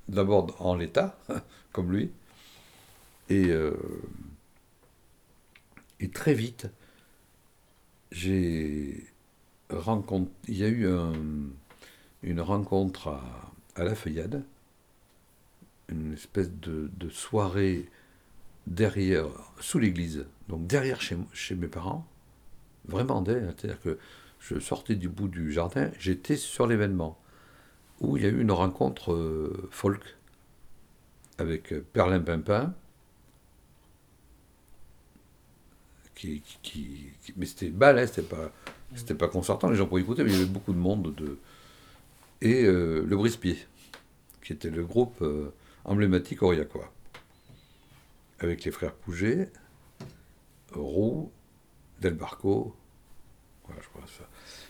d'abord 0.09 0.61
en 0.61 0.75
l'état, 0.75 1.17
comme 1.73 1.93
lui, 1.93 2.11
et, 3.29 3.51
euh, 3.51 3.77
et 6.01 6.11
très 6.11 6.35
vite, 6.35 6.67
j'ai 8.11 9.07
rencontré, 9.71 10.33
il 10.49 10.57
y 10.57 10.65
a 10.65 10.69
eu 10.69 10.89
une 12.25 12.41
rencontre 12.41 13.17
à, 13.77 13.85
la 13.85 13.95
Feuillade, 13.95 14.43
une 15.89 16.15
espèce 16.15 16.51
de, 16.51 16.91
de 16.97 17.09
soirée 17.11 17.89
derrière, 18.67 19.29
sous 19.61 19.79
l'église, 19.79 20.27
donc 20.49 20.67
derrière 20.67 21.01
chez, 21.01 21.17
chez 21.33 21.55
mes 21.55 21.69
parents, 21.69 22.05
vraiment 22.89 23.23
derrière, 23.23 23.53
c'est-à-dire 23.57 23.81
que 23.81 24.01
je 24.41 24.59
sortais 24.59 24.95
du 24.95 25.09
bout 25.09 25.29
du 25.29 25.53
jardin, 25.53 25.91
j'étais 25.99 26.37
sur 26.37 26.67
l'événement, 26.67 27.19
où 28.01 28.17
il 28.17 28.23
y 28.23 28.27
a 28.27 28.29
eu 28.29 28.41
une 28.41 28.53
rencontre 28.53 29.13
euh, 29.13 29.69
folk 29.71 30.17
avec 31.39 31.73
euh, 31.73 31.85
Perlin 31.93 32.21
Pimpin, 32.21 32.75
qui, 36.15 36.43
mais 37.37 37.45
c'était 37.45 37.69
bal, 37.69 38.07
c'était 38.09 38.23
pas, 38.23 38.51
c'était 38.95 39.15
pas 39.15 39.29
concertant, 39.29 39.69
les 39.69 39.77
gens 39.77 39.87
pouvaient 39.87 40.01
écouter, 40.01 40.25
mais 40.25 40.31
il 40.31 40.39
y 40.39 40.43
avait 40.43 40.51
beaucoup 40.51 40.73
de 40.73 40.79
monde 40.79 41.15
de, 41.15 41.39
et 42.41 42.65
euh, 42.65 43.05
le 43.07 43.17
Brispier, 43.17 43.59
qui 44.43 44.53
était 44.53 44.71
le 44.71 44.85
groupe 44.85 45.25
emblématique 45.85 46.43
aurillacois, 46.43 46.91
avec 48.39 48.65
les 48.65 48.71
frères 48.71 48.95
Pouget, 48.95 49.51
Roux, 50.73 51.31
Delbarco, 52.01 52.75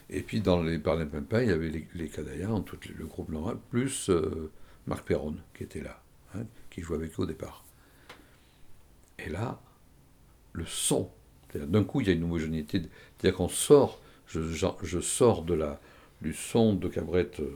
Et 0.08 0.22
puis 0.22 0.40
dans 0.40 0.62
les 0.62 0.78
Parlin 0.78 1.06
Pimpin, 1.06 1.42
il 1.42 1.48
y 1.48 1.52
avait 1.52 1.68
les, 1.68 1.88
les 1.94 2.08
tout 2.08 2.78
le 2.96 3.06
groupe 3.06 3.28
normal, 3.28 3.56
plus 3.70 4.08
euh, 4.10 4.50
Marc 4.86 5.04
Perron 5.06 5.36
qui 5.54 5.64
était 5.64 5.82
là, 5.82 6.00
hein, 6.34 6.44
qui 6.70 6.82
jouait 6.82 6.96
avec 6.96 7.12
eux 7.18 7.22
au 7.22 7.26
départ. 7.26 7.64
Et 9.18 9.28
là, 9.28 9.60
le 10.52 10.64
son, 10.64 11.10
d'un 11.54 11.84
coup 11.84 12.00
il 12.00 12.06
y 12.06 12.10
a 12.10 12.12
une 12.12 12.24
homogénéité, 12.24 12.82
c'est-à-dire 13.18 13.36
qu'on 13.36 13.48
sort, 13.48 14.00
je, 14.26 15.00
sors 15.00 15.42
de 15.42 15.54
la, 15.54 15.80
du 16.22 16.32
son 16.32 16.74
de 16.74 16.88
Cabrette 16.88 17.40
euh, 17.40 17.50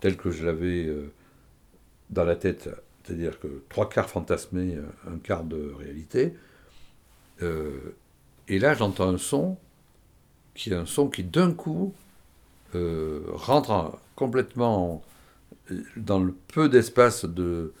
tel 0.00 0.16
que 0.16 0.30
je 0.30 0.46
l'avais 0.46 0.86
euh, 0.86 1.12
dans 2.08 2.24
la 2.24 2.36
tête, 2.36 2.70
c'est-à-dire 3.02 3.38
que 3.40 3.62
trois 3.68 3.88
quarts 3.88 4.08
fantasmé, 4.08 4.78
un 5.06 5.18
quart 5.18 5.44
de 5.44 5.74
réalité. 5.78 6.34
et 8.48 8.58
là 8.58 8.72
j'entends 8.74 9.08
un 9.08 9.18
son 9.18 9.58
qui 10.54 10.70
est 10.70 10.74
un 10.74 10.86
son 10.86 11.08
qui 11.08 11.24
d'un 11.24 11.52
coup 11.52 11.94
euh, 12.74 13.22
rentre 13.32 13.98
complètement 14.16 15.02
dans 15.96 16.18
le 16.18 16.34
peu 16.48 16.68
d'espace 16.68 17.24
de, 17.24 17.72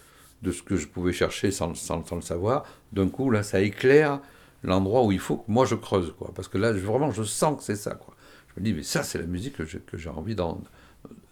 de 0.42 0.52
ce 0.52 0.62
que 0.62 0.76
je 0.76 0.86
pouvais 0.86 1.12
chercher 1.12 1.50
sans, 1.50 1.74
sans, 1.74 2.04
le 2.14 2.22
savoir. 2.22 2.64
D'un 2.92 3.08
coup, 3.08 3.30
là, 3.30 3.42
ça 3.42 3.60
éclaire 3.60 4.20
l'endroit 4.62 5.04
où 5.04 5.12
il 5.12 5.18
faut 5.18 5.38
que 5.38 5.50
moi 5.50 5.66
je 5.66 5.74
creuse, 5.74 6.14
quoi. 6.18 6.32
Parce 6.34 6.48
que 6.48 6.58
là, 6.58 6.72
vraiment, 6.72 7.10
je 7.10 7.22
sens 7.22 7.58
que 7.58 7.62
c'est 7.62 7.76
ça, 7.76 7.94
quoi. 7.94 8.14
Je 8.48 8.60
me 8.60 8.64
dis, 8.64 8.72
mais 8.72 8.82
ça, 8.82 9.02
c'est 9.02 9.18
la 9.18 9.26
musique 9.26 9.56
que 9.56 9.98
j'ai 9.98 10.08
envie 10.08 10.36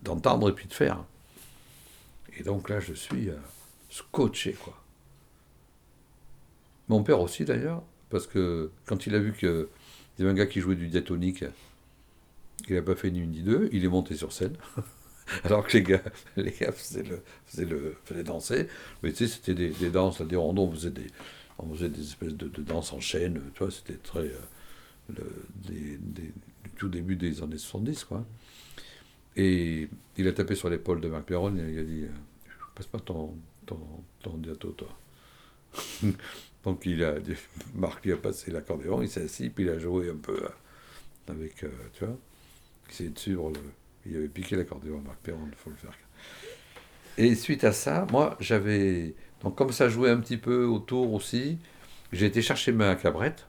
d'entendre 0.03 0.49
et 0.49 0.53
puis 0.53 0.67
de 0.67 0.75
faire. 0.75 1.05
Et 2.37 2.43
donc 2.43 2.69
là, 2.69 2.81
je 2.81 2.95
suis 2.95 3.29
euh, 3.31 3.37
scotché, 3.91 4.55
quoi. 4.55 4.75
Mon 6.89 7.03
père 7.03 7.21
aussi, 7.21 7.45
d'ailleurs, 7.45 7.83
parce 8.11 8.27
que 8.27 8.71
quand 8.87 9.07
il 9.07 9.14
a 9.14 9.19
vu 9.19 9.33
que 9.33 9.69
il 10.18 10.22
y 10.22 10.25
avait 10.25 10.33
un 10.33 10.35
gars 10.35 10.46
qui 10.46 10.61
jouait 10.61 10.77
du 10.77 10.88
diatonique. 10.88 11.44
Il 12.68 12.75
n'a 12.75 12.83
pas 12.83 12.94
fait 12.94 13.11
ni 13.11 13.20
une 13.20 13.31
ni 13.31 13.42
deux. 13.42 13.68
Il 13.72 13.85
est 13.85 13.88
monté 13.88 14.14
sur 14.14 14.33
scène. 14.33 14.57
Alors 15.44 15.66
que 15.66 15.77
les 15.77 15.83
gars, 15.83 16.03
les 16.37 16.51
gars 16.51 16.72
faisaient, 16.72 17.03
le, 17.03 17.96
faisaient, 18.05 18.25
danser. 18.25 18.68
Mais 19.03 19.12
tu 19.12 19.18
sais, 19.18 19.29
c'était 19.29 19.55
des, 19.55 19.70
des, 19.70 19.90
danses, 19.90 20.20
des 20.20 20.37
rondons. 20.37 20.68
On 20.68 20.72
faisait 20.72 20.90
des, 20.90 21.07
on 21.59 21.72
faisait 21.75 21.88
des 21.88 22.03
espèces 22.03 22.35
de, 22.35 22.48
de 22.48 22.62
danses 22.62 22.92
en 22.92 23.01
chaîne. 23.01 23.40
Tu 23.55 23.59
vois, 23.62 23.70
c'était 23.70 23.98
très. 23.98 24.20
Euh, 24.20 24.38
le, 25.09 25.25
des, 25.68 25.96
du 25.98 26.70
tout 26.77 26.88
début 26.88 27.16
des 27.16 27.42
années 27.42 27.59
70, 27.59 28.05
quoi. 28.05 28.25
Et 29.37 29.88
il 30.18 30.29
a 30.29 30.33
tapé 30.33 30.55
sur 30.55 30.68
l'épaule 30.68 31.01
de 31.01 31.09
Marc 31.09 31.25
Perron 31.25 31.57
et 31.57 31.72
il 31.72 31.79
a 31.79 31.85
dit 31.85 32.03
euh, 32.03 32.09
Passe 32.75 32.87
pas 32.87 33.01
ton, 33.01 33.35
ton, 33.66 33.81
ton 34.22 34.37
diato, 34.37 34.70
toi. 34.72 34.88
Donc 36.64 36.87
il 36.87 37.03
a, 37.05 37.14
Marc 37.75 38.05
lui 38.05 38.12
a 38.12 38.16
passé 38.16 38.51
l'accordéon, 38.51 39.03
il 39.03 39.09
s'est 39.09 39.22
assis, 39.22 39.51
puis 39.51 39.64
il 39.64 39.70
a 39.70 39.79
joué 39.79 40.11
un 40.11 40.16
peu 40.16 40.44
euh, 40.44 40.48
avec, 41.29 41.64
euh, 41.64 41.70
tu 41.92 42.05
vois, 42.05 42.16
il 43.01 43.12
il 44.05 44.16
avait 44.16 44.29
piqué 44.29 44.57
l'accordéon, 44.57 45.01
Marc 45.01 45.18
Perron, 45.20 45.46
il 45.46 45.55
faut 45.55 45.70
le 45.70 45.77
faire. 45.77 45.96
Et 47.18 47.35
suite 47.35 47.64
à 47.64 47.72
ça, 47.72 48.07
moi 48.11 48.37
j'avais, 48.40 49.14
donc 49.42 49.57
comme 49.57 49.70
ça 49.72 49.88
jouait 49.88 50.11
un 50.11 50.18
petit 50.18 50.37
peu 50.37 50.64
autour 50.64 51.12
aussi, 51.12 51.59
j'ai 52.12 52.27
été 52.27 52.42
chercher 52.42 52.72
ma 52.72 52.94
cabrette, 52.96 53.46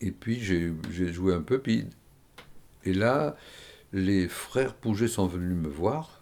et 0.00 0.10
puis 0.10 0.40
j'ai 0.40 0.72
joué 1.12 1.34
un 1.34 1.42
peu, 1.42 1.58
puis, 1.58 1.86
et 2.84 2.92
là, 2.92 3.36
les 3.92 4.28
frères 4.28 4.74
Pouget 4.74 5.08
sont 5.08 5.26
venus 5.26 5.56
me 5.56 5.68
voir, 5.68 6.13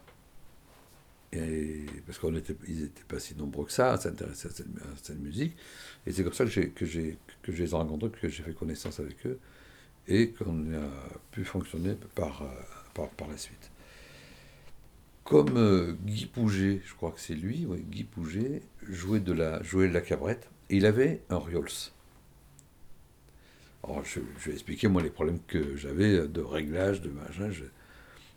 et, 1.32 1.86
parce 2.06 2.18
qu'ils 2.18 2.32
n'étaient 2.32 3.04
pas 3.08 3.18
si 3.18 3.34
nombreux 3.34 3.64
que 3.64 3.72
ça 3.72 3.92
à 3.92 3.98
s'intéresser 3.98 4.48
à, 4.48 4.50
cette 5.02 5.20
musique. 5.20 5.56
Et 6.06 6.12
c'est 6.12 6.24
comme 6.24 6.32
ça 6.32 6.44
que 6.44 6.50
j'ai, 6.50 6.68
que, 6.70 6.84
j'ai, 6.84 7.18
que 7.42 7.52
je 7.52 7.62
les 7.62 7.70
ai 7.70 7.74
rencontrés, 7.74 8.10
que 8.10 8.28
j'ai 8.28 8.42
fait 8.42 8.54
connaissance 8.54 9.00
avec 9.00 9.26
eux, 9.26 9.38
et 10.08 10.30
qu'on 10.30 10.74
a 10.74 10.88
pu 11.30 11.44
fonctionner 11.44 11.96
par, 12.14 12.42
par, 12.94 13.08
par 13.10 13.28
la 13.28 13.36
suite. 13.36 13.70
Comme 15.24 15.56
euh, 15.56 15.94
Guy 16.04 16.26
Pouget, 16.26 16.80
je 16.84 16.94
crois 16.94 17.12
que 17.12 17.20
c'est 17.20 17.34
lui, 17.34 17.66
Guy 17.90 18.04
Pouget, 18.04 18.62
jouait 18.88 19.20
de 19.20 19.32
la, 19.32 19.62
jouait 19.62 19.88
de 19.88 19.94
la 19.94 20.00
cabrette, 20.00 20.50
et 20.68 20.76
il 20.76 20.86
avait 20.86 21.22
un 21.30 21.38
Riols. 21.38 21.68
Alors, 23.84 24.04
je, 24.04 24.20
vais 24.44 24.52
expliquer, 24.52 24.88
moi, 24.88 25.02
les 25.02 25.10
problèmes 25.10 25.40
que 25.46 25.76
j'avais 25.76 26.28
de 26.28 26.40
réglage, 26.40 27.00
de 27.00 27.10
machin 27.10 27.50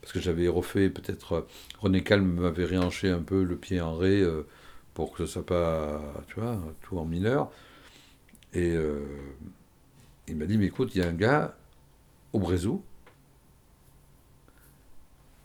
parce 0.05 0.13
que 0.13 0.19
j'avais 0.19 0.47
refait 0.47 0.91
peut-être 0.91 1.33
euh, 1.33 1.47
René 1.79 2.03
Calme 2.03 2.39
m'avait 2.39 2.65
réhanché 2.65 3.09
un 3.09 3.23
peu 3.23 3.43
le 3.43 3.57
pied 3.57 3.81
en 3.81 3.97
ré 3.97 4.21
euh, 4.21 4.45
pour 4.93 5.11
que 5.11 5.25
ce 5.25 5.33
soit 5.33 5.45
pas 5.47 5.99
tu 6.27 6.39
vois 6.39 6.61
tout 6.83 6.99
en 6.99 7.05
mineur. 7.05 7.51
Et 8.53 8.69
euh, 8.75 9.03
il 10.27 10.35
m'a 10.35 10.45
dit 10.45 10.59
mais 10.59 10.67
écoute 10.67 10.93
il 10.93 11.01
y 11.01 11.03
a 11.03 11.07
un 11.07 11.13
gars 11.13 11.57
au 12.33 12.39
Brésil 12.39 12.77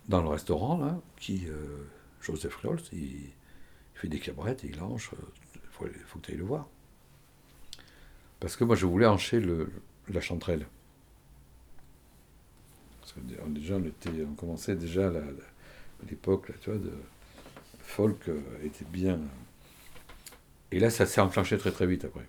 dans 0.09 0.21
le 0.21 0.29
restaurant 0.29 0.77
là 0.77 1.01
qui 1.17 1.47
Joseph 2.21 2.55
Riols 2.57 2.83
il, 2.93 3.31
fait 3.95 4.09
des 4.09 4.19
cabrettes 4.19 4.63
et 4.65 4.69
il 4.69 4.83
hanche 4.83 5.11
il 5.55 5.61
faut, 5.71 5.87
que 5.87 6.27
tu 6.27 6.33
ailles 6.33 6.37
le 6.37 6.45
voir. 6.45 6.69
Parce 8.41 8.57
que 8.57 8.65
moi 8.65 8.77
je 8.77 8.85
voulais 8.85 9.07
hancher 9.07 9.43
la 10.11 10.21
chanterelle 10.21 10.67
on, 13.17 13.85
était, 13.85 14.11
on 14.29 14.35
commençait 14.35 14.77
déjà 14.77 15.11
l'époque, 16.09 16.53
tu 16.61 16.71
vois, 16.71 16.79
de 16.79 16.93
folk 17.83 18.29
euh, 18.29 18.41
était 18.65 18.85
bien. 18.85 19.19
Et 20.73 20.79
là, 20.79 20.91
ça 20.91 21.07
s'est 21.07 21.21
enclenché 21.21 21.59
très 21.59 21.73
très 21.73 21.87
vite 21.87 22.05
après. 22.05 22.27